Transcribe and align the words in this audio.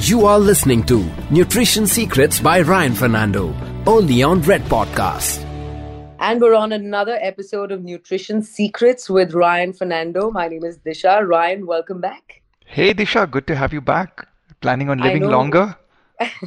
You 0.00 0.26
are 0.26 0.38
listening 0.38 0.84
to 0.84 1.04
Nutrition 1.28 1.84
Secrets 1.84 2.38
by 2.38 2.60
Ryan 2.60 2.94
Fernando, 2.94 3.52
only 3.84 4.22
on 4.22 4.40
Red 4.42 4.62
Podcast. 4.62 5.42
And 6.20 6.40
we're 6.40 6.54
on 6.54 6.70
another 6.70 7.18
episode 7.20 7.72
of 7.72 7.82
Nutrition 7.82 8.40
Secrets 8.44 9.10
with 9.10 9.34
Ryan 9.34 9.72
Fernando. 9.72 10.30
My 10.30 10.46
name 10.46 10.64
is 10.64 10.78
Disha. 10.78 11.26
Ryan, 11.26 11.66
welcome 11.66 12.00
back. 12.00 12.42
Hey 12.64 12.94
Disha, 12.94 13.28
good 13.28 13.48
to 13.48 13.56
have 13.56 13.72
you 13.72 13.80
back. 13.80 14.28
Planning 14.60 14.88
on 14.88 14.98
living 14.98 15.22
know. 15.22 15.30
longer? 15.30 15.76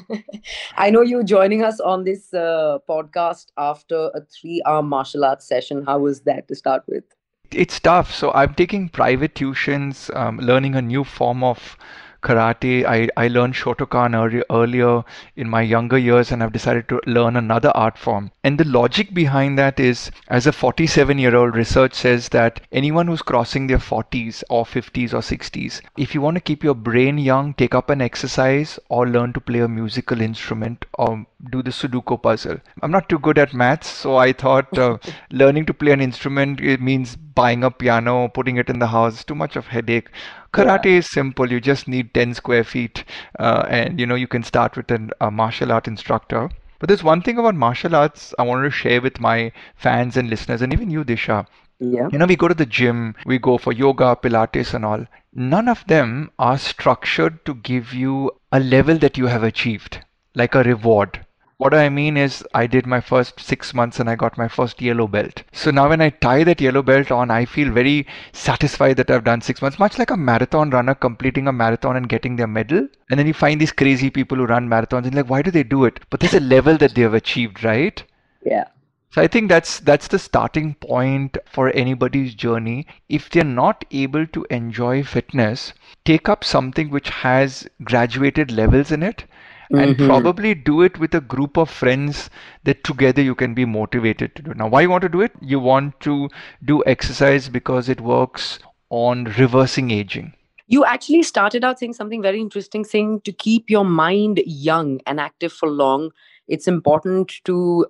I 0.77 0.89
know 0.89 1.01
you 1.01 1.21
joining 1.21 1.61
us 1.61 1.81
on 1.81 2.05
this 2.05 2.33
uh, 2.33 2.77
podcast 2.87 3.47
after 3.57 4.11
a 4.15 4.21
three 4.21 4.61
hour 4.65 4.81
martial 4.81 5.25
arts 5.25 5.45
session. 5.45 5.83
How 5.85 5.99
was 5.99 6.21
that 6.21 6.47
to 6.47 6.55
start 6.55 6.83
with? 6.87 7.03
It's 7.51 7.81
tough. 7.81 8.15
So 8.15 8.31
I'm 8.31 8.53
taking 8.53 8.87
private 8.87 9.35
tuitions, 9.35 10.09
um, 10.15 10.37
learning 10.37 10.75
a 10.75 10.81
new 10.81 11.03
form 11.03 11.43
of 11.43 11.77
karate. 12.21 12.85
I, 12.85 13.07
I 13.17 13.27
learned 13.27 13.53
Shotokan 13.53 14.15
early, 14.15 14.43
earlier 14.49 15.03
in 15.35 15.49
my 15.49 15.61
younger 15.61 15.97
years, 15.97 16.31
and 16.31 16.43
I've 16.43 16.51
decided 16.51 16.87
to 16.89 17.01
learn 17.05 17.35
another 17.35 17.71
art 17.75 17.97
form. 17.97 18.31
And 18.43 18.57
the 18.57 18.65
logic 18.65 19.13
behind 19.13 19.57
that 19.57 19.79
is, 19.79 20.11
as 20.27 20.47
a 20.47 20.51
47 20.51 21.17
year 21.19 21.35
old, 21.35 21.55
research 21.55 21.93
says 21.93 22.29
that 22.29 22.61
anyone 22.71 23.07
who's 23.07 23.21
crossing 23.21 23.67
their 23.67 23.77
40s 23.77 24.43
or 24.49 24.65
50s 24.65 25.13
or 25.13 25.21
60s, 25.21 25.81
if 25.97 26.13
you 26.13 26.21
want 26.21 26.35
to 26.35 26.41
keep 26.41 26.63
your 26.63 26.75
brain 26.75 27.17
young, 27.17 27.53
take 27.53 27.75
up 27.75 27.89
an 27.89 28.01
exercise 28.01 28.79
or 28.89 29.07
learn 29.07 29.33
to 29.33 29.39
play 29.39 29.59
a 29.59 29.67
musical 29.67 30.21
instrument 30.21 30.85
or 30.93 31.25
do 31.49 31.63
the 31.63 31.71
Sudoku 31.71 32.21
puzzle. 32.21 32.57
I'm 32.81 32.91
not 32.91 33.09
too 33.09 33.19
good 33.19 33.37
at 33.37 33.53
maths, 33.53 33.87
so 33.87 34.17
I 34.17 34.33
thought 34.33 34.77
uh, 34.77 34.97
learning 35.31 35.65
to 35.65 35.73
play 35.73 35.91
an 35.91 36.01
instrument 36.01 36.61
it 36.61 36.81
means 36.81 37.15
buying 37.15 37.63
a 37.63 37.71
piano, 37.71 38.27
putting 38.27 38.57
it 38.57 38.69
in 38.69 38.79
the 38.79 38.87
house, 38.87 39.23
too 39.23 39.35
much 39.35 39.55
of 39.55 39.67
headache. 39.67 40.09
Karate 40.53 40.85
yeah. 40.85 40.97
is 40.97 41.09
simple. 41.09 41.51
You 41.51 41.61
just 41.61 41.87
need 41.87 42.13
10 42.13 42.33
square 42.33 42.63
feet, 42.63 43.03
uh, 43.39 43.65
and 43.69 43.99
you 43.99 44.05
know 44.05 44.15
you 44.15 44.27
can 44.27 44.43
start 44.43 44.75
with 44.75 44.91
an, 44.91 45.11
a 45.21 45.31
martial 45.31 45.71
art 45.71 45.87
instructor. 45.87 46.49
But 46.79 46.87
there's 46.87 47.03
one 47.03 47.21
thing 47.21 47.37
about 47.37 47.55
martial 47.55 47.95
arts 47.95 48.33
I 48.39 48.43
wanted 48.43 48.63
to 48.63 48.71
share 48.71 49.01
with 49.01 49.19
my 49.19 49.51
fans 49.75 50.17
and 50.17 50.29
listeners, 50.29 50.61
and 50.61 50.73
even 50.73 50.89
you, 50.89 51.03
Disha. 51.03 51.45
Yeah. 51.79 52.09
You 52.11 52.17
know, 52.17 52.25
we 52.25 52.35
go 52.35 52.47
to 52.47 52.53
the 52.53 52.65
gym, 52.65 53.15
we 53.25 53.39
go 53.39 53.57
for 53.57 53.71
yoga, 53.71 54.15
Pilates, 54.15 54.73
and 54.73 54.83
all. 54.83 55.05
None 55.33 55.67
of 55.67 55.85
them 55.87 56.31
are 56.37 56.57
structured 56.57 57.45
to 57.45 57.55
give 57.55 57.93
you 57.93 58.31
a 58.51 58.59
level 58.59 58.97
that 58.97 59.17
you 59.17 59.27
have 59.27 59.43
achieved, 59.43 60.03
like 60.35 60.53
a 60.53 60.63
reward. 60.63 61.25
What 61.61 61.75
I 61.75 61.89
mean 61.89 62.17
is, 62.17 62.43
I 62.55 62.65
did 62.65 62.87
my 62.87 62.99
first 63.01 63.39
six 63.39 63.71
months 63.71 63.99
and 63.99 64.09
I 64.09 64.15
got 64.15 64.35
my 64.35 64.47
first 64.47 64.81
yellow 64.81 65.07
belt. 65.07 65.43
So 65.51 65.69
now 65.69 65.89
when 65.89 66.01
I 66.01 66.09
tie 66.09 66.43
that 66.43 66.59
yellow 66.59 66.81
belt 66.81 67.11
on, 67.11 67.29
I 67.29 67.45
feel 67.45 67.71
very 67.71 68.07
satisfied 68.33 68.97
that 68.97 69.11
I've 69.11 69.25
done 69.25 69.41
six 69.41 69.61
months, 69.61 69.77
much 69.77 69.99
like 69.99 70.09
a 70.09 70.17
marathon 70.17 70.71
runner 70.71 70.95
completing 70.95 71.47
a 71.47 71.51
marathon 71.51 71.97
and 71.97 72.09
getting 72.09 72.35
their 72.35 72.47
medal. 72.47 72.87
And 73.11 73.19
then 73.19 73.27
you 73.27 73.35
find 73.35 73.61
these 73.61 73.71
crazy 73.71 74.09
people 74.09 74.39
who 74.39 74.47
run 74.47 74.69
marathons 74.69 75.05
and 75.05 75.13
like, 75.13 75.29
why 75.29 75.43
do 75.43 75.51
they 75.51 75.61
do 75.61 75.85
it? 75.85 75.99
But 76.09 76.21
there's 76.21 76.33
a 76.33 76.39
level 76.39 76.77
that 76.77 76.95
they 76.95 77.03
have 77.03 77.13
achieved, 77.13 77.63
right? 77.63 78.03
Yeah. 78.43 78.65
So 79.11 79.21
I 79.21 79.27
think 79.27 79.47
that's 79.47 79.81
that's 79.81 80.07
the 80.07 80.17
starting 80.17 80.73
point 80.73 81.37
for 81.45 81.69
anybody's 81.75 82.33
journey. 82.33 82.87
If 83.07 83.29
they're 83.29 83.43
not 83.43 83.85
able 83.91 84.25
to 84.25 84.47
enjoy 84.49 85.03
fitness, 85.03 85.73
take 86.05 86.27
up 86.27 86.43
something 86.43 86.89
which 86.89 87.09
has 87.09 87.67
graduated 87.83 88.51
levels 88.51 88.91
in 88.91 89.03
it 89.03 89.25
and 89.73 89.95
mm-hmm. 89.95 90.05
probably 90.05 90.53
do 90.53 90.81
it 90.81 90.99
with 90.99 91.13
a 91.15 91.21
group 91.21 91.57
of 91.57 91.69
friends 91.69 92.29
that 92.63 92.83
together 92.83 93.21
you 93.21 93.35
can 93.35 93.53
be 93.53 93.65
motivated 93.65 94.35
to 94.35 94.41
do. 94.41 94.53
Now, 94.53 94.67
why 94.67 94.81
you 94.81 94.89
want 94.89 95.03
to 95.03 95.09
do 95.09 95.21
it? 95.21 95.31
You 95.41 95.59
want 95.59 95.99
to 96.01 96.29
do 96.63 96.83
exercise 96.85 97.49
because 97.49 97.89
it 97.89 98.01
works 98.01 98.59
on 98.89 99.25
reversing 99.37 99.91
aging. 99.91 100.33
You 100.67 100.85
actually 100.85 101.23
started 101.23 101.63
out 101.63 101.79
saying 101.79 101.93
something 101.93 102.21
very 102.21 102.39
interesting, 102.39 102.83
saying 102.85 103.21
to 103.21 103.31
keep 103.31 103.69
your 103.69 103.85
mind 103.85 104.41
young 104.45 104.99
and 105.05 105.19
active 105.19 105.51
for 105.51 105.69
long, 105.69 106.11
it's 106.47 106.67
important 106.67 107.33
to 107.45 107.87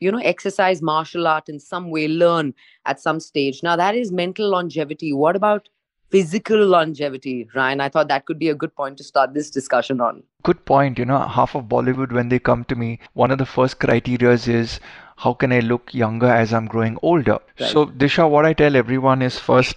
you 0.00 0.10
know 0.12 0.18
exercise 0.18 0.82
martial 0.82 1.26
art 1.26 1.48
in 1.48 1.58
some 1.58 1.90
way 1.90 2.08
learn 2.08 2.52
at 2.84 3.00
some 3.00 3.20
stage 3.20 3.62
now 3.62 3.76
that 3.76 3.94
is 3.94 4.10
mental 4.12 4.50
longevity 4.50 5.12
what 5.12 5.36
about 5.36 5.68
physical 6.10 6.64
longevity, 6.66 7.48
Ryan. 7.54 7.80
I 7.80 7.88
thought 7.88 8.08
that 8.08 8.26
could 8.26 8.38
be 8.38 8.48
a 8.48 8.54
good 8.54 8.74
point 8.74 8.98
to 8.98 9.04
start 9.04 9.34
this 9.34 9.50
discussion 9.50 10.00
on. 10.00 10.22
Good 10.42 10.64
point. 10.64 10.98
You 10.98 11.04
know, 11.04 11.18
half 11.18 11.54
of 11.54 11.64
Bollywood, 11.64 12.12
when 12.12 12.28
they 12.28 12.38
come 12.38 12.64
to 12.64 12.74
me, 12.74 13.00
one 13.14 13.30
of 13.30 13.38
the 13.38 13.46
first 13.46 13.78
criterias 13.78 14.48
is 14.48 14.80
how 15.16 15.34
can 15.34 15.52
I 15.52 15.60
look 15.60 15.94
younger 15.94 16.26
as 16.26 16.52
I'm 16.52 16.66
growing 16.66 16.98
older? 17.02 17.38
Right. 17.58 17.70
So, 17.70 17.86
Disha, 17.86 18.28
what 18.28 18.44
I 18.44 18.52
tell 18.52 18.76
everyone 18.76 19.22
is 19.22 19.38
first, 19.38 19.76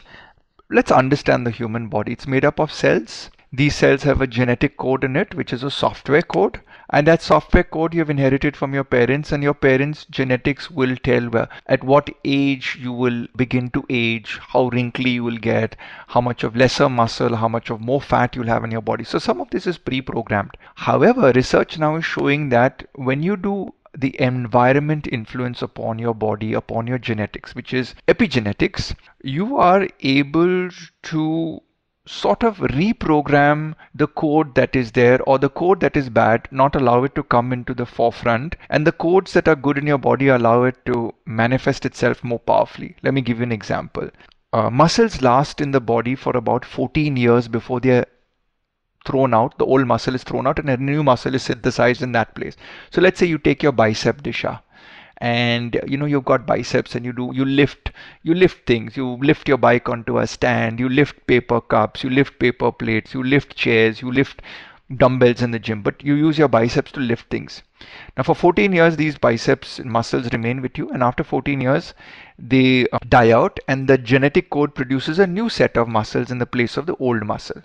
let's 0.69 0.91
understand 0.91 1.45
the 1.45 1.51
human 1.51 1.87
body. 1.87 2.13
It's 2.13 2.27
made 2.27 2.45
up 2.45 2.59
of 2.59 2.71
cells. 2.71 3.29
These 3.51 3.75
cells 3.75 4.03
have 4.03 4.21
a 4.21 4.27
genetic 4.27 4.77
code 4.77 5.03
in 5.03 5.15
it, 5.15 5.33
which 5.35 5.53
is 5.53 5.63
a 5.63 5.71
software 5.71 6.21
code 6.21 6.61
and 6.89 7.05
that 7.07 7.21
software 7.21 7.63
code 7.63 7.93
you 7.93 7.99
have 7.99 8.09
inherited 8.09 8.55
from 8.55 8.73
your 8.73 8.83
parents 8.83 9.31
and 9.31 9.43
your 9.43 9.53
parents 9.53 10.05
genetics 10.09 10.71
will 10.71 10.95
tell 10.97 11.29
at 11.65 11.83
what 11.83 12.09
age 12.23 12.77
you 12.79 12.91
will 12.91 13.27
begin 13.35 13.69
to 13.69 13.85
age 13.89 14.39
how 14.49 14.67
wrinkly 14.69 15.11
you 15.11 15.23
will 15.23 15.37
get 15.37 15.75
how 16.07 16.21
much 16.21 16.43
of 16.43 16.55
lesser 16.55 16.89
muscle 16.89 17.35
how 17.35 17.47
much 17.47 17.69
of 17.69 17.81
more 17.81 18.01
fat 18.01 18.35
you'll 18.35 18.47
have 18.47 18.63
in 18.63 18.71
your 18.71 18.81
body. 18.81 19.03
So 19.03 19.19
some 19.19 19.41
of 19.41 19.49
this 19.49 19.67
is 19.67 19.77
pre-programmed. 19.77 20.57
However 20.75 21.31
research 21.33 21.77
now 21.77 21.95
is 21.95 22.05
showing 22.05 22.49
that 22.49 22.87
when 22.95 23.23
you 23.23 23.37
do 23.37 23.73
the 23.97 24.19
environment 24.21 25.07
influence 25.07 25.61
upon 25.61 25.97
your 25.97 26.13
body, 26.13 26.53
upon 26.53 26.85
your 26.87 26.99
genetics, 26.99 27.55
which 27.55 27.73
is 27.73 27.95
epigenetics, 28.07 28.93
you 29.23 29.57
are 29.57 29.87
able 30.01 30.69
to 31.03 31.61
sort 32.07 32.41
of 32.43 32.57
reprogram 32.57 33.75
the 33.93 34.07
code 34.07 34.55
that 34.55 34.75
is 34.75 34.91
there 34.93 35.21
or 35.23 35.37
the 35.37 35.49
code 35.49 35.79
that 35.81 35.97
is 35.97 36.09
bad, 36.09 36.47
not 36.51 36.75
allow 36.75 37.03
it 37.03 37.13
to 37.15 37.23
come 37.23 37.51
into 37.53 37.73
the 37.73 37.85
forefront, 37.85 38.55
and 38.69 38.87
the 38.87 38.91
codes 38.91 39.33
that 39.33 39.47
are 39.47 39.55
good 39.55 39.77
in 39.77 39.85
your 39.85 39.97
body 39.97 40.29
allow 40.29 40.63
it 40.63 40.85
to 40.85 41.13
manifest 41.25 41.85
itself 41.85 42.23
more 42.23 42.39
powerfully. 42.39 42.95
Let 43.03 43.13
me 43.13 43.21
give 43.21 43.37
you 43.37 43.43
an 43.43 43.51
example. 43.51 44.09
Uh, 44.53 44.69
muscles 44.69 45.21
last 45.21 45.59
in 45.59 45.71
the 45.71 45.81
body 45.81 46.15
for 46.15 46.35
about 46.35 46.63
14 46.63 47.17
years 47.17 47.47
before 47.47 47.79
they're 47.81 48.05
thrown 49.05 49.33
out. 49.33 49.57
The 49.57 49.65
old 49.65 49.85
muscle 49.85 50.15
is 50.15 50.23
thrown 50.23 50.47
out 50.47 50.59
and 50.59 50.69
a 50.69 50.77
new 50.77 51.03
muscle 51.03 51.35
is 51.35 51.43
synthesized 51.43 52.01
in 52.01 52.13
that 52.13 52.35
place. 52.35 52.55
So 52.91 53.01
let's 53.01 53.19
say 53.19 53.25
you 53.25 53.37
take 53.37 53.61
your 53.61 53.71
bicep, 53.71 54.21
Disha 54.21 54.61
and 55.19 55.79
you 55.87 55.97
know 55.97 56.05
you've 56.05 56.25
got 56.25 56.45
biceps 56.45 56.93
and 56.95 57.03
you 57.03 57.11
do 57.11 57.31
you 57.33 57.45
lift 57.45 57.91
you 58.23 58.33
lift 58.33 58.65
things. 58.67 58.95
You 58.95 59.17
lift 59.17 59.47
your 59.47 59.57
bike 59.57 59.89
onto 59.89 60.19
a 60.19 60.27
stand. 60.27 60.79
You 60.79 60.89
lift 60.89 61.25
paper 61.27 61.61
cups. 61.61 62.03
You 62.03 62.09
lift 62.09 62.39
paper 62.39 62.71
plates. 62.71 63.13
You 63.13 63.23
lift 63.23 63.55
chairs. 63.55 64.01
You 64.01 64.11
lift 64.11 64.41
dumbbells 64.95 65.41
in 65.41 65.51
the 65.51 65.59
gym. 65.59 65.81
But 65.81 66.03
you 66.03 66.13
use 66.13 66.37
your 66.37 66.47
biceps 66.47 66.91
to 66.93 66.99
lift 66.99 67.29
things. 67.29 67.63
Now 68.15 68.23
for 68.23 68.35
14 68.35 68.73
years 68.73 68.95
these 68.95 69.17
biceps 69.17 69.79
muscles 69.83 70.31
remain 70.31 70.61
with 70.61 70.77
you. 70.77 70.89
And 70.89 71.01
after 71.01 71.23
14 71.23 71.61
years 71.61 71.93
they 72.37 72.87
uh, 72.89 72.99
die 73.07 73.31
out. 73.31 73.59
And 73.67 73.87
the 73.87 73.97
genetic 73.97 74.49
code 74.49 74.75
produces 74.75 75.19
a 75.19 75.27
new 75.27 75.49
set 75.49 75.77
of 75.77 75.87
muscles 75.87 76.29
in 76.29 76.37
the 76.37 76.45
place 76.45 76.77
of 76.77 76.85
the 76.85 76.95
old 76.97 77.25
muscle. 77.25 77.61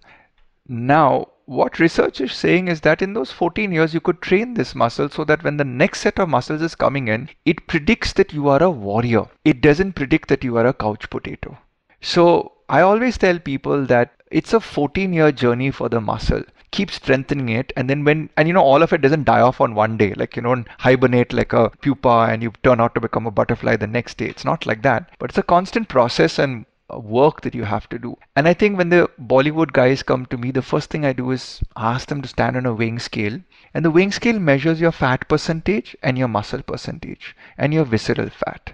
Now 0.69 1.32
what 1.47 1.79
research 1.79 2.21
is 2.21 2.33
saying 2.33 2.69
is 2.69 2.81
that 2.83 3.03
in 3.03 3.15
those 3.15 3.33
14 3.33 3.73
years 3.73 3.93
you 3.93 4.01
could 4.01 4.23
train 4.23 4.55
this 4.55 4.75
muscle 4.75 5.09
so 5.09 5.25
that 5.25 5.43
when 5.43 5.57
the 5.57 5.65
next 5.65 6.01
set 6.01 6.19
of 6.19 6.29
muscles 6.29 6.63
is 6.63 6.75
coming 6.75 7.09
in 7.09 7.29
it 7.45 7.67
predicts 7.67 8.13
that 8.13 8.33
you 8.33 8.49
are 8.49 8.63
a 8.63 8.71
warrior. 8.71 9.27
It 9.45 9.61
doesn't 9.61 9.95
predict 9.95 10.29
that 10.29 10.45
you 10.45 10.57
are 10.57 10.67
a 10.67 10.73
couch 10.73 11.11
potato. 11.11 11.59
So 12.01 12.53
i 12.69 12.81
always 12.81 13.19
tell 13.19 13.39
people 13.39 13.85
that 13.87 14.13
it's 14.31 14.55
a 14.55 14.61
14 14.61 15.13
year 15.13 15.33
journey 15.33 15.71
for 15.71 15.89
the 15.89 16.01
muscle. 16.01 16.43
Keep 16.71 16.91
strengthening 16.91 17.49
it 17.49 17.73
and 17.77 17.91
then 17.91 18.05
when 18.05 18.31
and 18.37 18.49
you 18.49 18.55
know 18.55 18.63
all 18.63 18.83
of 18.83 18.93
it 18.93 19.03
doesn't 19.03 19.25
die 19.25 19.41
off 19.41 19.61
on 19.61 19.75
one 19.75 19.97
day. 19.97 20.15
Like 20.15 20.37
you 20.37 20.43
know 20.43 20.65
hibernate 20.79 21.33
like 21.33 21.53
a 21.53 21.71
pupa 21.83 22.29
and 22.31 22.43
you 22.43 22.53
turn 22.63 22.81
out 22.81 22.95
to 22.95 23.01
become 23.01 23.27
a 23.27 23.31
butterfly 23.31 23.77
the 23.77 23.87
next 23.87 24.17
day. 24.17 24.27
It's 24.27 24.45
not 24.45 24.65
like 24.65 24.83
that. 24.83 25.11
But 25.19 25.31
it's 25.31 25.39
a 25.39 25.43
constant 25.43 25.89
process 25.89 26.39
and 26.39 26.65
Uh, 26.93 26.99
work 26.99 27.41
that 27.43 27.55
you 27.55 27.65
have 27.65 27.89
to 27.89 27.99
do. 27.99 28.17
And 28.37 28.47
I 28.49 28.55
think 28.55 28.77
when 28.79 28.89
the 28.91 29.09
Bollywood 29.21 29.73
guys 29.73 30.03
come 30.03 30.27
to 30.27 30.37
me, 30.37 30.51
the 30.51 30.63
first 30.63 30.91
thing 30.91 31.05
I 31.05 31.13
do 31.13 31.31
is 31.31 31.61
ask 31.77 32.09
them 32.09 32.23
to 32.23 32.29
stand 32.29 32.57
on 32.57 32.67
a 32.67 32.75
weighing 32.75 32.99
scale. 32.99 33.41
And 33.75 33.85
the 33.85 33.91
weighing 33.91 34.13
scale 34.13 34.39
measures 34.39 34.81
your 34.81 34.93
fat 34.93 35.29
percentage 35.29 35.97
and 36.03 36.19
your 36.19 36.29
muscle 36.29 36.63
percentage 36.63 37.35
and 37.57 37.73
your 37.73 37.85
visceral 37.85 38.29
fat. 38.31 38.73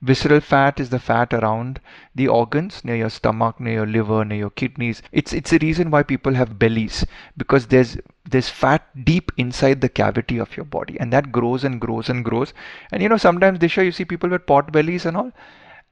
Visceral 0.00 0.40
fat 0.40 0.80
is 0.80 0.90
the 0.90 0.98
fat 0.98 1.32
around 1.34 1.80
the 2.14 2.28
organs, 2.28 2.84
near 2.84 2.96
your 2.96 3.10
stomach, 3.10 3.60
near 3.60 3.74
your 3.74 3.86
liver, 3.86 4.24
near 4.24 4.38
your 4.38 4.50
kidneys. 4.50 5.02
It's 5.12 5.32
it's 5.32 5.52
a 5.52 5.58
reason 5.58 5.90
why 5.90 6.02
people 6.02 6.34
have 6.34 6.58
bellies 6.58 7.04
because 7.36 7.66
there's 7.66 7.96
there's 8.28 8.48
fat 8.48 9.04
deep 9.04 9.32
inside 9.36 9.80
the 9.80 9.88
cavity 9.88 10.38
of 10.38 10.56
your 10.56 10.66
body, 10.66 10.98
and 11.00 11.12
that 11.12 11.32
grows 11.32 11.64
and 11.64 11.80
grows 11.80 12.08
and 12.08 12.24
grows. 12.24 12.54
And 12.92 13.02
you 13.02 13.08
know 13.08 13.16
sometimes 13.18 13.58
Disha, 13.58 13.84
you 13.84 13.92
see 13.92 14.04
people 14.04 14.30
with 14.30 14.46
pot 14.46 14.72
bellies 14.72 15.06
and 15.06 15.16
all, 15.16 15.32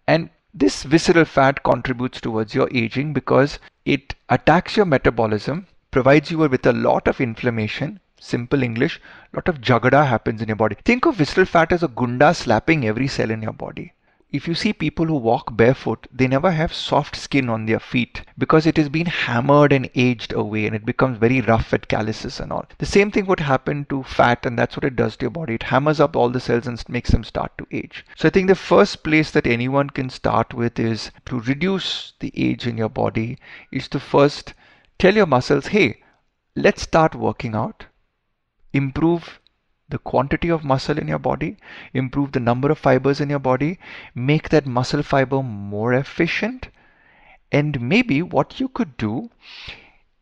and 0.07 0.31
this 0.59 0.85
visceral 0.85 1.27
fat 1.27 1.63
contributes 1.63 2.19
towards 2.19 2.55
your 2.55 2.67
aging 2.73 3.13
because 3.13 3.59
it 3.85 4.15
attacks 4.31 4.75
your 4.75 4.87
metabolism, 4.87 5.67
provides 5.91 6.31
you 6.31 6.39
with 6.39 6.65
a 6.65 6.73
lot 6.73 7.07
of 7.07 7.21
inflammation. 7.21 8.01
Simple 8.19 8.63
English, 8.63 8.99
lot 9.35 9.49
of 9.49 9.61
jagada 9.61 10.07
happens 10.07 10.41
in 10.41 10.49
your 10.49 10.57
body. 10.57 10.77
Think 10.83 11.05
of 11.05 11.17
visceral 11.17 11.45
fat 11.45 11.73
as 11.73 11.83
a 11.83 11.89
gunda 11.89 12.33
slapping 12.33 12.87
every 12.87 13.07
cell 13.07 13.31
in 13.31 13.43
your 13.43 13.53
body. 13.53 13.93
If 14.33 14.49
you 14.49 14.55
see 14.55 14.73
people 14.73 15.07
who 15.07 15.15
walk 15.15 15.57
barefoot, 15.57 16.09
they 16.13 16.27
never 16.27 16.51
have 16.51 16.75
soft 16.75 17.15
skin 17.15 17.49
on 17.49 17.65
their 17.65 17.79
feet 17.79 18.23
because 18.37 18.67
it 18.67 18.77
has 18.77 18.89
been 18.89 19.07
hammered 19.07 19.73
and 19.73 19.89
aged 19.95 20.33
away 20.33 20.67
and 20.67 20.75
it 20.75 20.85
becomes 20.85 21.19
very 21.19 21.41
rough 21.41 21.73
at 21.73 21.87
calluses 21.87 22.41
and 22.41 22.53
all. 22.53 22.67
The 22.79 22.87
same 22.87 23.13
thing 23.13 23.27
would 23.27 23.39
happen 23.39 23.85
to 23.89 24.03
fat, 24.03 24.45
and 24.45 24.59
that's 24.59 24.77
what 24.77 24.85
it 24.85 24.97
does 24.97 25.17
to 25.17 25.25
your 25.25 25.31
body. 25.31 25.55
It 25.55 25.63
hammers 25.63 26.01
up 26.01 26.17
all 26.17 26.29
the 26.29 26.41
cells 26.41 26.67
and 26.67 26.83
makes 26.89 27.11
them 27.11 27.23
start 27.23 27.57
to 27.59 27.67
age. 27.71 28.05
So 28.17 28.27
I 28.27 28.31
think 28.31 28.49
the 28.49 28.57
first 28.57 29.05
place 29.05 29.31
that 29.31 29.47
anyone 29.47 29.91
can 29.91 30.11
start 30.11 30.53
with 30.53 30.79
is 30.79 31.13
to 31.27 31.41
reduce 31.41 32.15
the 32.19 32.33
age 32.37 32.67
in 32.67 32.77
your 32.77 32.89
body, 32.89 33.39
is 33.71 33.87
to 33.89 34.01
first 34.01 34.55
tell 34.99 35.15
your 35.15 35.27
muscles, 35.27 35.69
hey, 35.69 36.03
let's 36.57 36.83
start 36.83 37.15
working 37.15 37.55
out, 37.55 37.87
improve 38.73 39.41
the 39.89 39.99
quantity 39.99 40.49
of 40.49 40.65
muscle 40.65 40.99
in 40.99 41.09
your 41.09 41.19
body, 41.19 41.57
improve 41.95 42.33
the 42.33 42.41
number 42.41 42.71
of 42.71 42.79
fibers 42.79 43.21
in 43.21 43.31
your 43.31 43.39
body, 43.39 43.79
make 44.15 44.49
that 44.49 44.67
muscle 44.67 45.03
fiber 45.03 45.43
more 45.43 45.95
efficient. 45.95 46.69
And 47.53 47.81
maybe 47.81 48.23
what 48.23 48.59
you 48.59 48.69
could 48.69 48.97
do 48.97 49.31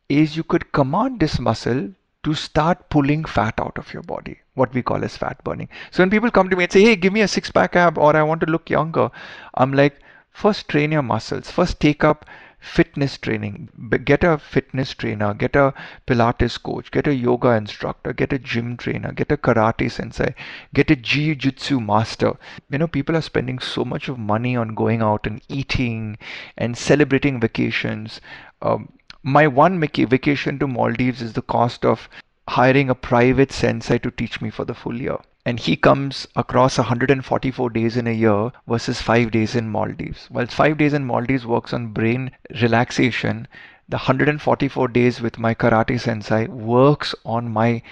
is 0.08 0.36
you 0.36 0.44
could 0.44 0.72
command 0.72 1.20
this 1.20 1.38
muscle 1.38 1.90
to 2.24 2.34
start 2.34 2.88
pulling 2.90 3.24
fat 3.24 3.58
out 3.58 3.78
of 3.78 3.92
your 3.92 4.02
body, 4.02 4.40
what 4.54 4.72
we 4.74 4.82
call 4.82 5.04
as 5.04 5.16
fat 5.16 5.42
burning. 5.44 5.68
So 5.90 6.02
when 6.02 6.10
people 6.10 6.30
come 6.30 6.48
to 6.50 6.56
me 6.56 6.64
and 6.64 6.72
say, 6.72 6.82
hey, 6.82 6.96
give 6.96 7.12
me 7.12 7.20
a 7.20 7.28
six 7.28 7.50
pack 7.50 7.76
ab 7.76 7.98
or 7.98 8.16
I 8.16 8.22
want 8.22 8.40
to 8.40 8.46
look 8.46 8.70
younger, 8.70 9.10
I'm 9.54 9.72
like, 9.72 9.98
first 10.30 10.68
train 10.68 10.92
your 10.92 11.02
muscles, 11.02 11.50
first 11.50 11.80
take 11.80 12.02
up 12.04 12.26
fitness 12.64 13.18
training. 13.18 13.68
Get 14.04 14.24
a 14.24 14.38
fitness 14.38 14.94
trainer, 14.94 15.34
get 15.34 15.54
a 15.54 15.74
Pilates 16.06 16.60
coach, 16.60 16.90
get 16.90 17.06
a 17.06 17.14
yoga 17.14 17.50
instructor, 17.50 18.12
get 18.12 18.32
a 18.32 18.38
gym 18.38 18.76
trainer, 18.76 19.12
get 19.12 19.30
a 19.30 19.36
karate 19.36 19.90
sensei, 19.90 20.34
get 20.72 20.90
a 20.90 20.96
jiu-jitsu 20.96 21.78
master. 21.78 22.36
You 22.70 22.78
know, 22.78 22.88
people 22.88 23.16
are 23.16 23.20
spending 23.20 23.58
so 23.58 23.84
much 23.84 24.08
of 24.08 24.18
money 24.18 24.56
on 24.56 24.74
going 24.74 25.02
out 25.02 25.26
and 25.26 25.42
eating 25.48 26.16
and 26.56 26.76
celebrating 26.76 27.38
vacations. 27.38 28.20
Um, 28.62 28.92
my 29.22 29.46
one 29.46 29.78
vacation 29.80 30.58
to 30.58 30.66
Maldives 30.66 31.22
is 31.22 31.34
the 31.34 31.42
cost 31.42 31.84
of 31.84 32.08
hiring 32.48 32.90
a 32.90 32.94
private 32.94 33.52
sensei 33.52 33.98
to 33.98 34.10
teach 34.10 34.40
me 34.40 34.50
for 34.50 34.64
the 34.64 34.74
full 34.74 35.00
year 35.00 35.18
and 35.44 35.60
he 35.60 35.76
comes 35.76 36.26
across 36.36 36.78
144 36.78 37.70
days 37.70 37.96
in 37.96 38.06
a 38.06 38.12
year 38.12 38.50
versus 38.66 39.02
5 39.02 39.30
days 39.30 39.54
in 39.54 39.68
Maldives. 39.68 40.26
While 40.30 40.46
5 40.46 40.78
days 40.78 40.94
in 40.94 41.04
Maldives 41.04 41.44
works 41.46 41.72
on 41.72 41.92
brain 41.92 42.30
relaxation, 42.62 43.46
the 43.88 43.98
144 43.98 44.88
days 44.88 45.20
with 45.20 45.38
my 45.38 45.54
karate 45.54 46.00
sensei 46.00 46.46
works 46.46 47.14
on 47.24 47.52
my 47.52 47.82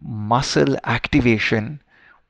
muscle 0.00 0.76
activation, 0.84 1.80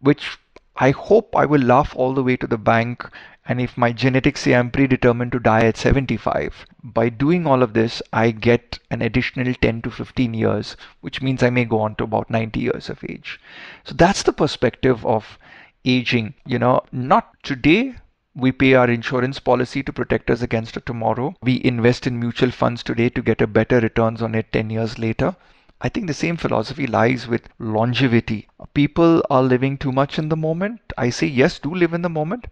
which 0.01 0.39
I 0.77 0.91
hope 0.91 1.37
I 1.37 1.45
will 1.45 1.61
laugh 1.61 1.95
all 1.95 2.15
the 2.15 2.23
way 2.23 2.37
to 2.37 2.47
the 2.47 2.59
bank 2.59 3.09
and 3.47 3.61
if 3.61 3.77
my 3.77 3.93
genetics 3.93 4.41
say 4.41 4.55
I'm 4.55 4.71
predetermined 4.71 5.33
to 5.33 5.39
die 5.39 5.67
at 5.67 5.77
75, 5.77 6.65
by 6.83 7.11
doing 7.11 7.47
all 7.47 7.63
of 7.63 7.75
this, 7.75 8.01
I 8.13 8.31
get 8.31 8.79
an 8.91 9.03
additional 9.03 9.53
10 9.53 9.83
to 9.83 9.91
15 9.91 10.33
years, 10.33 10.77
which 11.03 11.21
means 11.21 11.43
I 11.43 11.51
may 11.51 11.67
go 11.67 11.81
on 11.81 11.95
to 11.97 12.05
about 12.05 12.31
90 12.31 12.59
years 12.59 12.89
of 12.89 13.05
age. 13.07 13.39
So 13.85 13.95
that's 13.95 14.23
the 14.23 14.33
perspective 14.33 15.05
of 15.05 15.39
aging. 15.85 16.35
You 16.47 16.59
know, 16.59 16.81
not 16.91 17.43
today. 17.43 17.97
We 18.35 18.51
pay 18.51 18.75
our 18.75 18.89
insurance 18.89 19.39
policy 19.41 19.83
to 19.83 19.93
protect 19.93 20.31
us 20.31 20.41
against 20.41 20.77
a 20.79 20.81
tomorrow. 20.81 21.35
We 21.43 21.63
invest 21.63 22.07
in 22.07 22.19
mutual 22.19 22.51
funds 22.51 22.83
today 22.83 23.11
to 23.11 23.23
get 23.23 23.43
a 23.43 23.47
better 23.47 23.79
returns 23.79 24.23
on 24.23 24.35
it 24.35 24.53
10 24.53 24.71
years 24.71 24.99
later. 24.99 25.37
I 25.83 25.91
think 25.91 26.07
the 26.07 26.15
same 26.15 26.39
philosophy 26.39 26.87
lies 26.87 27.29
with 27.29 27.51
longevity. 27.59 28.49
People 28.73 29.23
are 29.29 29.43
living 29.43 29.77
too 29.77 29.93
much 29.93 30.19
in 30.19 30.31
the 30.31 30.37
moment. 30.37 30.81
I 30.97 31.11
say, 31.11 31.27
yes, 31.27 31.59
do 31.59 31.75
live 31.75 31.93
in 31.93 32.01
the 32.01 32.09
moment, 32.09 32.47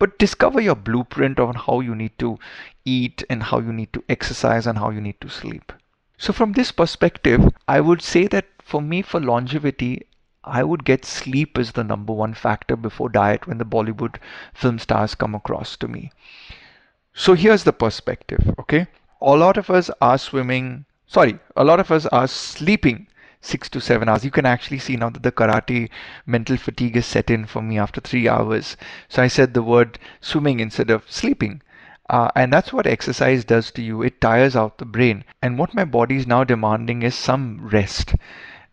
but 0.00 0.18
discover 0.18 0.60
your 0.60 0.74
blueprint 0.74 1.38
on 1.38 1.54
how 1.54 1.78
you 1.78 1.94
need 1.94 2.18
to 2.18 2.38
eat 2.84 3.22
and 3.30 3.44
how 3.44 3.60
you 3.60 3.72
need 3.72 3.92
to 3.92 4.02
exercise 4.08 4.66
and 4.66 4.78
how 4.78 4.90
you 4.90 5.00
need 5.00 5.20
to 5.20 5.28
sleep. 5.28 5.72
So, 6.16 6.32
from 6.32 6.52
this 6.52 6.72
perspective, 6.72 7.48
I 7.68 7.80
would 7.80 8.02
say 8.02 8.26
that 8.28 8.46
for 8.62 8.82
me, 8.82 9.02
for 9.02 9.20
longevity, 9.20 10.06
I 10.42 10.64
would 10.64 10.84
get 10.84 11.04
sleep 11.04 11.58
as 11.58 11.72
the 11.72 11.84
number 11.84 12.14
one 12.14 12.32
factor 12.32 12.76
before 12.76 13.10
diet 13.10 13.46
when 13.46 13.58
the 13.58 13.64
Bollywood 13.64 14.16
film 14.54 14.78
stars 14.78 15.14
come 15.14 15.34
across 15.34 15.76
to 15.76 15.86
me. 15.86 16.10
So, 17.12 17.34
here's 17.34 17.64
the 17.64 17.72
perspective, 17.72 18.54
okay? 18.58 18.86
A 19.20 19.36
lot 19.36 19.58
of 19.58 19.68
us 19.68 19.90
are 20.00 20.16
swimming, 20.16 20.86
sorry, 21.06 21.38
a 21.56 21.64
lot 21.64 21.78
of 21.78 21.90
us 21.90 22.06
are 22.06 22.26
sleeping 22.26 23.06
six 23.40 23.68
to 23.70 23.80
seven 23.80 24.08
hours. 24.08 24.24
You 24.24 24.30
can 24.30 24.46
actually 24.46 24.78
see 24.78 24.96
now 24.96 25.10
that 25.10 25.22
the 25.22 25.32
karate 25.32 25.88
mental 26.26 26.56
fatigue 26.56 26.96
is 26.96 27.06
set 27.06 27.30
in 27.30 27.46
for 27.46 27.62
me 27.62 27.78
after 27.78 28.00
three 28.00 28.28
hours. 28.28 28.76
So 29.08 29.22
I 29.22 29.28
said 29.28 29.54
the 29.54 29.62
word 29.62 29.98
swimming 30.20 30.60
instead 30.60 30.90
of 30.90 31.10
sleeping. 31.10 31.62
Uh, 32.08 32.28
and 32.34 32.52
that's 32.52 32.72
what 32.72 32.86
exercise 32.86 33.44
does 33.44 33.70
to 33.70 33.82
you. 33.82 34.02
It 34.02 34.20
tires 34.20 34.56
out 34.56 34.78
the 34.78 34.84
brain. 34.84 35.24
And 35.40 35.58
what 35.58 35.74
my 35.74 35.84
body 35.84 36.16
is 36.16 36.26
now 36.26 36.42
demanding 36.44 37.02
is 37.02 37.14
some 37.14 37.60
rest. 37.62 38.14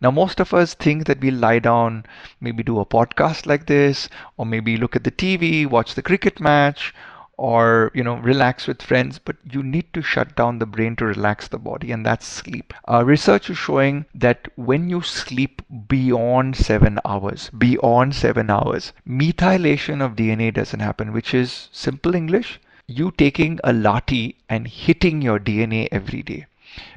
Now, 0.00 0.12
most 0.12 0.38
of 0.38 0.54
us 0.54 0.74
think 0.74 1.06
that 1.06 1.20
we'll 1.20 1.34
lie 1.34 1.58
down, 1.58 2.06
maybe 2.40 2.62
do 2.62 2.78
a 2.78 2.86
podcast 2.86 3.46
like 3.46 3.66
this, 3.66 4.08
or 4.36 4.46
maybe 4.46 4.76
look 4.76 4.94
at 4.94 5.02
the 5.04 5.10
TV, 5.10 5.66
watch 5.66 5.94
the 5.94 6.02
cricket 6.02 6.38
match, 6.40 6.94
or 7.38 7.90
you 7.94 8.02
know 8.02 8.16
relax 8.16 8.66
with 8.66 8.82
friends 8.82 9.18
but 9.18 9.36
you 9.48 9.62
need 9.62 9.86
to 9.94 10.02
shut 10.02 10.34
down 10.36 10.58
the 10.58 10.66
brain 10.66 10.96
to 10.96 11.04
relax 11.06 11.48
the 11.48 11.58
body 11.58 11.92
and 11.92 12.04
that's 12.04 12.26
sleep. 12.26 12.74
Uh, 12.86 13.04
research 13.04 13.48
is 13.48 13.56
showing 13.56 14.04
that 14.14 14.48
when 14.56 14.90
you 14.90 15.00
sleep 15.00 15.62
beyond 15.86 16.56
seven 16.56 16.98
hours 17.04 17.48
beyond 17.50 18.14
seven 18.14 18.50
hours 18.50 18.92
methylation 19.08 20.04
of 20.04 20.16
dna 20.16 20.52
doesn't 20.52 20.80
happen 20.80 21.12
which 21.12 21.32
is 21.32 21.68
simple 21.72 22.14
english. 22.14 22.60
You 22.88 23.12
taking 23.12 23.60
a 23.62 23.72
lathi 23.72 24.34
and 24.48 24.66
hitting 24.66 25.22
your 25.22 25.38
dna 25.38 25.88
every 25.92 26.22
day. 26.22 26.46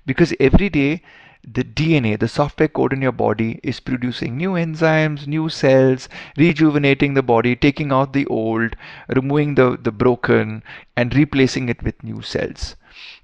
Because 0.06 0.34
every 0.40 0.70
day 0.70 1.02
the 1.44 1.64
DNA, 1.64 2.20
the 2.20 2.28
software 2.28 2.68
code 2.68 2.94
in 2.94 3.02
your 3.02 3.12
body, 3.12 3.60
is 3.64 3.80
producing 3.80 4.38
new 4.38 4.52
enzymes, 4.52 5.28
new 5.28 5.50
cells, 5.50 6.08
rejuvenating 6.38 7.14
the 7.14 7.24
body, 7.24 7.56
taking 7.56 7.92
out 7.92 8.14
the 8.14 8.26
old, 8.28 8.76
removing 9.08 9.56
the, 9.56 9.78
the 9.82 9.92
broken, 9.92 10.64
and 10.96 11.16
replacing 11.16 11.70
it 11.70 11.82
with 11.84 12.04
new 12.04 12.22
cells. 12.22 12.76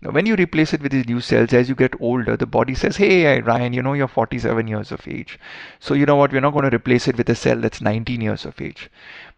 Now, 0.02 0.12
when 0.12 0.26
you 0.26 0.36
replace 0.36 0.74
it 0.74 0.82
with 0.82 0.92
these 0.92 1.08
new 1.08 1.22
cells, 1.22 1.54
as 1.54 1.70
you 1.70 1.76
get 1.76 2.00
older, 2.00 2.38
the 2.38 2.46
body 2.46 2.74
says, 2.74 2.98
Hey, 2.98 3.40
Ryan, 3.42 3.74
you 3.74 3.82
know, 3.82 3.94
you're 3.94 4.08
47 4.08 4.68
years 4.68 4.92
of 4.92 5.08
age. 5.08 5.40
So, 5.80 5.94
you 5.94 6.06
know 6.06 6.16
what? 6.16 6.32
We're 6.32 6.42
not 6.42 6.54
going 6.54 6.70
to 6.70 6.76
replace 6.76 7.08
it 7.08 7.18
with 7.18 7.30
a 7.30 7.36
cell 7.36 7.60
that's 7.60 7.82
19 7.82 8.22
years 8.22 8.46
of 8.46 8.60
age. 8.62 8.90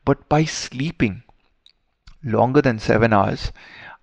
But 0.06 0.28
by 0.30 0.46
sleeping 0.46 1.24
longer 2.24 2.62
than 2.62 2.80
seven 2.80 3.14
hours, 3.14 3.52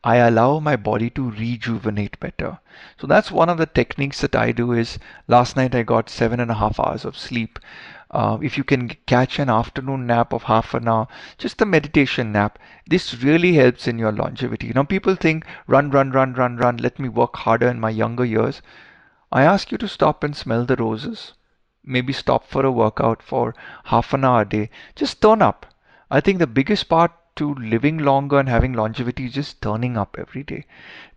I 0.07 0.19
allow 0.19 0.61
my 0.61 0.77
body 0.77 1.11
to 1.11 1.33
rejuvenate 1.33 2.21
better. 2.21 2.61
So 2.97 3.09
that's 3.09 3.33
one 3.33 3.49
of 3.49 3.59
the 3.59 3.67
techniques 3.67 4.21
that 4.21 4.37
I 4.37 4.53
do 4.53 4.71
is 4.71 5.01
last 5.27 5.57
night 5.57 5.75
I 5.75 5.83
got 5.83 6.09
seven 6.09 6.39
and 6.39 6.49
a 6.49 6.55
half 6.55 6.79
hours 6.79 7.05
of 7.05 7.19
sleep. 7.19 7.59
Uh, 8.13 8.39
if 8.41 8.57
you 8.57 8.63
can 8.63 8.91
catch 9.07 9.41
an 9.41 9.51
afternoon 9.51 10.07
nap 10.07 10.33
of 10.33 10.45
half 10.45 10.75
an 10.75 10.87
hour, 10.87 11.09
just 11.39 11.61
a 11.61 11.67
meditation 11.67 12.31
nap, 12.31 12.57
this 12.87 13.21
really 13.21 13.55
helps 13.55 13.89
in 13.89 13.99
your 13.99 14.13
longevity. 14.13 14.69
Know, 14.69 14.85
people 14.85 15.17
think 15.17 15.45
run, 15.67 15.91
run, 15.91 16.13
run, 16.13 16.35
run, 16.35 16.57
run, 16.57 16.77
let 16.77 17.01
me 17.01 17.09
work 17.09 17.35
harder 17.39 17.67
in 17.67 17.81
my 17.81 17.91
younger 17.91 18.25
years. 18.25 18.63
I 19.33 19.43
ask 19.43 19.73
you 19.73 19.79
to 19.79 19.89
stop 19.89 20.23
and 20.23 20.37
smell 20.37 20.65
the 20.65 20.77
roses. 20.77 21.33
Maybe 21.85 22.13
stop 22.13 22.47
for 22.47 22.65
a 22.65 22.71
workout 22.71 23.25
for 23.25 23.57
half 23.87 24.15
an 24.15 24.25
hour 24.25 24.43
a 24.43 24.49
day. 24.49 24.71
Just 24.95 25.21
turn 25.21 25.43
up. 25.43 25.67
I 26.13 26.21
think 26.21 26.39
the 26.39 26.47
biggest 26.47 26.89
part 26.89 27.11
to 27.37 27.55
living 27.55 27.99
longer 27.99 28.39
and 28.39 28.49
having 28.49 28.73
longevity 28.73 29.29
just 29.29 29.61
turning 29.63 29.97
up 29.97 30.17
every 30.19 30.43
day. 30.43 30.65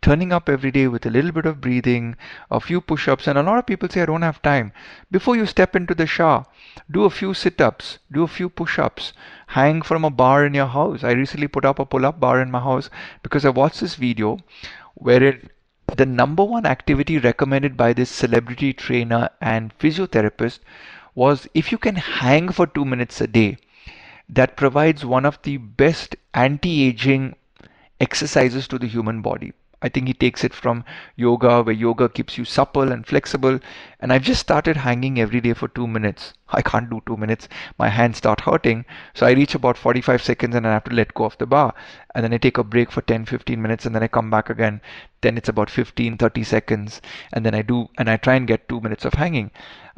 Turning 0.02 0.32
up 0.32 0.50
every 0.50 0.70
day 0.70 0.88
with 0.88 1.06
a 1.06 1.10
little 1.10 1.32
bit 1.32 1.46
of 1.46 1.62
breathing, 1.62 2.16
a 2.52 2.60
few 2.60 2.82
push 2.82 3.08
ups, 3.08 3.28
and 3.28 3.38
a 3.38 3.44
lot 3.44 3.58
of 3.58 3.66
people 3.66 3.90
say, 3.90 4.02
I 4.02 4.06
don't 4.06 4.22
have 4.22 4.42
time. 4.42 4.72
Before 5.10 5.36
you 5.36 5.46
step 5.46 5.76
into 5.76 5.96
the 5.96 6.06
shower, 6.06 6.46
do 6.92 7.06
a 7.06 7.10
few 7.10 7.34
sit 7.34 7.62
ups, 7.62 8.00
do 8.12 8.24
a 8.24 8.28
few 8.28 8.50
push 8.50 8.78
ups, 8.78 9.14
hang 9.48 9.82
from 9.82 10.04
a 10.04 10.10
bar 10.10 10.46
in 10.46 10.54
your 10.54 10.68
house. 10.68 11.04
I 11.04 11.12
recently 11.12 11.48
put 11.48 11.66
up 11.66 11.80
a 11.80 11.86
pull 11.86 12.06
up 12.06 12.20
bar 12.20 12.42
in 12.42 12.52
my 12.52 12.60
house 12.60 12.90
because 13.24 13.46
I 13.46 13.50
watched 13.50 13.80
this 13.80 13.96
video 13.96 14.40
where 14.96 15.24
it 15.24 15.52
the 15.96 16.06
number 16.06 16.44
one 16.44 16.66
activity 16.68 17.18
recommended 17.18 17.76
by 17.76 17.94
this 17.94 18.12
celebrity 18.12 18.74
trainer 18.74 19.30
and 19.42 19.76
physiotherapist 19.80 20.60
was 21.16 21.48
if 21.56 21.72
you 21.72 21.80
can 21.80 21.96
hang 21.96 22.50
for 22.50 22.68
two 22.68 22.86
minutes 22.86 23.20
a 23.22 23.28
day 23.28 23.58
that 24.30 24.56
provides 24.56 25.04
one 25.04 25.26
of 25.26 25.42
the 25.42 25.58
best 25.58 26.16
anti-aging 26.34 27.36
exercises 28.00 28.68
to 28.68 28.78
the 28.78 28.88
human 28.88 29.22
body. 29.22 29.54
I 29.82 29.88
think 29.88 30.08
he 30.08 30.14
takes 30.14 30.44
it 30.44 30.54
from 30.54 30.84
yoga, 31.16 31.64
where 31.64 31.74
yoga 31.74 32.10
keeps 32.10 32.38
you 32.38 32.44
supple 32.44 32.92
and 32.92 33.08
flexible. 33.08 33.62
And 34.02 34.12
I've 34.12 34.24
just 34.24 34.42
started 34.42 34.76
hanging 34.76 35.20
every 35.20 35.40
day 35.40 35.54
for 35.54 35.70
two 35.70 35.88
minutes. 35.88 36.34
I 36.50 36.62
can't 36.62 36.90
do 36.90 37.02
two 37.06 37.16
minutes. 37.16 37.48
My 37.78 37.88
hands 37.88 38.18
start 38.18 38.42
hurting. 38.42 38.84
So 39.14 39.26
I 39.26 39.32
reach 39.32 39.56
about 39.56 39.78
45 39.78 40.22
seconds 40.22 40.54
and 40.54 40.68
I 40.68 40.74
have 40.74 40.84
to 40.86 40.94
let 40.94 41.14
go 41.14 41.24
of 41.24 41.38
the 41.38 41.46
bar. 41.46 41.74
And 42.14 42.26
then 42.26 42.34
I 42.34 42.38
take 42.38 42.58
a 42.58 42.64
break 42.64 42.92
for 42.92 43.02
10, 43.02 43.26
15 43.26 43.62
minutes 43.62 43.86
and 43.86 43.96
then 43.96 44.04
I 44.04 44.10
come 44.10 44.30
back 44.30 44.50
again. 44.50 44.82
Then 45.22 45.38
it's 45.38 45.50
about 45.50 45.70
15, 45.70 46.18
30 46.18 46.44
seconds. 46.44 47.02
And 47.32 47.46
then 47.46 47.56
I 47.56 47.62
do, 47.62 47.90
and 47.98 48.10
I 48.10 48.18
try 48.18 48.36
and 48.36 48.48
get 48.48 48.68
two 48.68 48.82
minutes 48.82 49.06
of 49.06 49.14
hanging. 49.14 49.50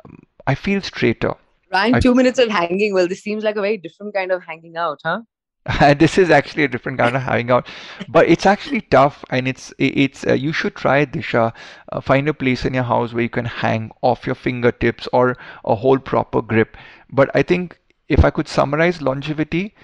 Um, 0.05 0.19
I 0.45 0.53
feel 0.53 0.81
straighter. 0.81 1.33
Ryan, 1.71 2.01
two 2.01 2.15
minutes 2.15 2.39
of 2.39 2.49
hanging. 2.49 2.93
Well, 2.93 3.07
this 3.07 3.21
seems 3.21 3.43
like 3.43 3.55
a 3.55 3.61
very 3.61 3.77
different 3.77 4.13
kind 4.13 4.31
of 4.31 4.43
hanging 4.43 4.77
out, 4.77 4.99
huh? 5.03 5.21
this 5.97 6.17
is 6.17 6.31
actually 6.31 6.63
a 6.63 6.67
different 6.67 6.97
kind 6.97 7.15
of 7.15 7.21
hanging 7.21 7.51
out, 7.51 7.67
but 8.09 8.27
it's 8.27 8.47
actually 8.47 8.81
tough, 8.81 9.23
and 9.29 9.47
it's 9.47 9.71
it's 9.77 10.25
uh, 10.25 10.33
you 10.33 10.51
should 10.51 10.75
try 10.75 10.99
it, 10.99 11.11
Disha. 11.11 11.53
Uh, 11.91 12.01
find 12.01 12.27
a 12.27 12.33
place 12.33 12.65
in 12.65 12.73
your 12.73 12.83
house 12.83 13.13
where 13.13 13.23
you 13.23 13.29
can 13.29 13.45
hang 13.45 13.91
off 14.01 14.25
your 14.25 14.35
fingertips 14.35 15.07
or 15.13 15.37
a 15.63 15.75
whole 15.75 15.99
proper 15.99 16.41
grip. 16.41 16.75
But 17.11 17.29
I 17.35 17.43
think 17.43 17.79
if 18.09 18.25
I 18.25 18.31
could 18.31 18.47
summarize 18.47 19.01
longevity, 19.03 19.75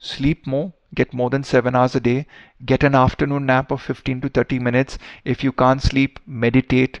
sleep 0.00 0.48
more, 0.48 0.72
get 0.94 1.14
more 1.14 1.30
than 1.30 1.44
seven 1.44 1.76
hours 1.76 1.94
a 1.94 2.00
day, 2.00 2.26
get 2.66 2.82
an 2.82 2.96
afternoon 2.96 3.46
nap 3.46 3.70
of 3.70 3.80
15 3.80 4.22
to 4.22 4.28
30 4.28 4.58
minutes. 4.58 4.98
If 5.24 5.44
you 5.44 5.52
can't 5.52 5.80
sleep, 5.80 6.18
meditate. 6.26 7.00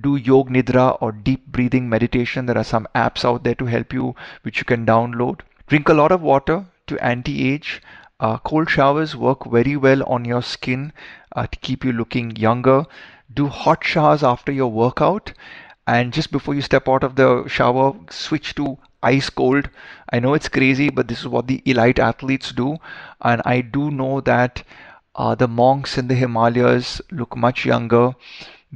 Do 0.00 0.16
yog 0.16 0.50
nidra 0.50 0.98
or 1.00 1.12
deep 1.12 1.46
breathing 1.46 1.88
meditation. 1.88 2.46
There 2.46 2.58
are 2.58 2.64
some 2.64 2.86
apps 2.94 3.24
out 3.24 3.44
there 3.44 3.54
to 3.54 3.64
help 3.64 3.92
you, 3.92 4.14
which 4.42 4.58
you 4.58 4.64
can 4.64 4.84
download. 4.84 5.40
Drink 5.66 5.88
a 5.88 5.94
lot 5.94 6.12
of 6.12 6.20
water 6.20 6.66
to 6.88 6.98
anti-age. 7.02 7.80
Uh, 8.20 8.36
cold 8.38 8.68
showers 8.68 9.16
work 9.16 9.50
very 9.50 9.76
well 9.76 10.02
on 10.04 10.24
your 10.24 10.42
skin 10.42 10.92
uh, 11.34 11.46
to 11.46 11.58
keep 11.60 11.84
you 11.84 11.92
looking 11.92 12.36
younger. 12.36 12.84
Do 13.32 13.46
hot 13.46 13.82
showers 13.82 14.22
after 14.22 14.52
your 14.52 14.70
workout. 14.70 15.32
And 15.86 16.12
just 16.12 16.30
before 16.32 16.54
you 16.54 16.60
step 16.60 16.86
out 16.88 17.02
of 17.02 17.16
the 17.16 17.48
shower, 17.48 17.94
switch 18.10 18.54
to 18.56 18.76
ice 19.02 19.30
cold. 19.30 19.70
I 20.12 20.18
know 20.18 20.34
it's 20.34 20.48
crazy, 20.48 20.90
but 20.90 21.08
this 21.08 21.20
is 21.20 21.28
what 21.28 21.46
the 21.46 21.62
elite 21.64 21.98
athletes 21.98 22.52
do. 22.52 22.76
And 23.22 23.40
I 23.46 23.62
do 23.62 23.90
know 23.90 24.20
that 24.20 24.62
uh, 25.14 25.34
the 25.34 25.48
monks 25.48 25.96
in 25.96 26.08
the 26.08 26.14
Himalayas 26.14 27.00
look 27.10 27.36
much 27.36 27.64
younger 27.64 28.14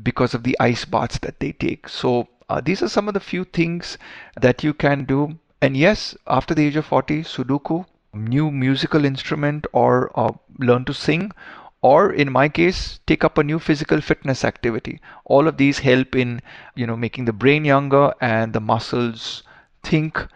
because 0.01 0.35
of 0.35 0.43
the 0.43 0.57
ice 0.61 0.85
baths 0.85 1.19
that 1.19 1.41
they 1.41 1.53
take. 1.53 1.89
So 1.89 2.29
uh, 2.49 2.61
these 2.61 2.83
are 2.83 2.89
some 2.89 3.09
of 3.09 3.15
the 3.15 3.21
few 3.21 3.45
things 3.45 3.99
that 4.41 4.63
you 4.63 4.75
can 4.75 5.05
do. 5.05 5.39
And 5.61 5.77
yes, 5.77 6.17
after 6.27 6.55
the 6.55 6.67
age 6.67 6.77
of 6.77 6.87
40, 6.87 7.23
Sudoku 7.23 7.87
new 8.15 8.51
musical 8.51 9.05
instrument 9.05 9.67
or 9.73 10.11
uh, 10.19 10.33
learn 10.59 10.85
to 10.85 10.93
sing 10.93 11.33
or 11.81 12.13
in 12.13 12.31
my 12.31 12.49
case 12.49 13.01
take 13.07 13.25
up 13.25 13.39
a 13.39 13.43
new 13.43 13.59
physical 13.59 14.01
fitness 14.01 14.45
activity 14.45 15.01
all 15.25 15.49
of 15.49 15.57
these 15.57 15.79
help 15.79 16.15
in 16.15 16.41
you 16.75 16.87
know 16.87 16.97
making 16.97 17.25
the 17.25 17.33
brain 17.33 17.65
younger 17.65 18.13
and 18.21 18.53
the 18.53 18.61
muscles 18.61 19.43
think 19.83 20.27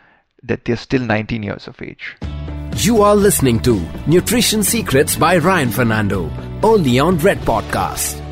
that 0.43 0.65
they're 0.65 0.77
still 0.77 1.03
19 1.03 1.43
years 1.43 1.69
of 1.69 1.81
age 1.83 2.17
you 2.79 3.03
are 3.03 3.15
listening 3.15 3.61
to 3.61 3.81
nutrition 4.07 4.63
secrets 4.63 5.15
by 5.17 5.37
ryan 5.37 5.71
fernando 5.71 6.31
only 6.63 6.99
on 6.99 7.19
red 7.19 7.39
podcast 7.41 8.26